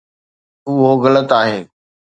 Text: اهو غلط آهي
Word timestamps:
اهو 0.67 0.89
غلط 1.03 1.29
آهي 1.41 1.59